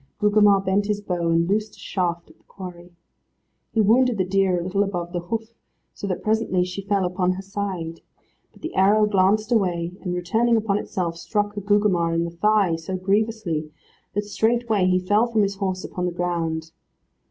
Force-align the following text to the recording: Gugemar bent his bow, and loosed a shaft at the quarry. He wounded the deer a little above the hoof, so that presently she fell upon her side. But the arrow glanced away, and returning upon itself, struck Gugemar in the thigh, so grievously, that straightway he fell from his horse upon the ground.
Gugemar 0.19 0.61
bent 0.65 0.87
his 0.87 0.99
bow, 0.99 1.29
and 1.29 1.47
loosed 1.47 1.75
a 1.75 1.79
shaft 1.79 2.31
at 2.31 2.37
the 2.39 2.43
quarry. 2.45 2.91
He 3.71 3.81
wounded 3.81 4.17
the 4.17 4.25
deer 4.25 4.59
a 4.59 4.63
little 4.63 4.81
above 4.81 5.13
the 5.13 5.19
hoof, 5.19 5.53
so 5.93 6.07
that 6.07 6.23
presently 6.23 6.63
she 6.65 6.81
fell 6.81 7.05
upon 7.05 7.33
her 7.33 7.41
side. 7.43 8.01
But 8.51 8.63
the 8.63 8.73
arrow 8.73 9.05
glanced 9.05 9.51
away, 9.51 9.91
and 10.01 10.11
returning 10.15 10.57
upon 10.57 10.79
itself, 10.79 11.17
struck 11.17 11.53
Gugemar 11.53 12.15
in 12.15 12.23
the 12.23 12.31
thigh, 12.31 12.77
so 12.77 12.95
grievously, 12.95 13.69
that 14.15 14.25
straightway 14.25 14.85
he 14.87 14.97
fell 14.97 15.27
from 15.27 15.43
his 15.43 15.57
horse 15.57 15.83
upon 15.83 16.07
the 16.07 16.11
ground. 16.11 16.71